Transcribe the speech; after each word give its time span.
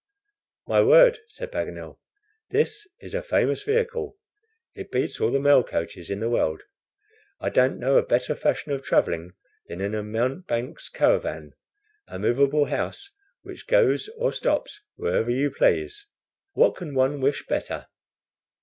"My 0.67 0.81
word," 0.81 1.19
said 1.27 1.51
Paganel, 1.51 1.99
"this 2.49 2.87
is 3.01 3.13
a 3.13 3.21
famous 3.21 3.61
vehicle; 3.61 4.17
it 4.73 4.89
beats 4.89 5.21
all 5.21 5.29
the 5.29 5.39
mail 5.39 5.63
coaches 5.63 6.09
in 6.09 6.21
the 6.21 6.29
world. 6.31 6.63
I 7.39 7.49
don't 7.49 7.77
know 7.77 7.99
a 7.99 8.01
better 8.01 8.33
fashion 8.33 8.71
of 8.71 8.81
traveling 8.81 9.33
than 9.67 9.79
in 9.79 9.93
a 9.93 10.01
mountebank's 10.01 10.89
caravan 10.89 11.53
a 12.07 12.17
movable 12.17 12.65
house, 12.65 13.11
which 13.43 13.67
goes 13.67 14.09
or 14.17 14.31
stops 14.33 14.81
wherever 14.95 15.29
you 15.29 15.51
please. 15.51 16.07
What 16.53 16.77
can 16.77 16.95
one 16.95 17.21
wish 17.21 17.45
better? 17.45 17.85